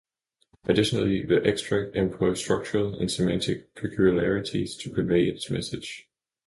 Additionally, 0.63 1.21
the 1.23 1.45
extract 1.47 1.95
employs 1.95 2.39
structural 2.41 2.97
and 2.97 3.11
semantic 3.11 3.75
peculiarities 3.75 4.75
to 4.77 4.89
convey 4.89 5.25
its 5.25 5.51
message. 5.51 6.09